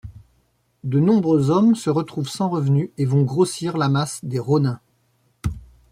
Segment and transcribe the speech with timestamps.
[0.83, 4.79] De nombreux hommes se retrouvent sans revenus et vont grossir la masse des rōnin.